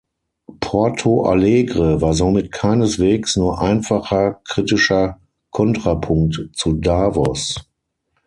[0.61, 5.19] Porto Alegre war somit keineswegs nur einfacher kritischer
[5.51, 7.53] Kontrapunkt zu Davos.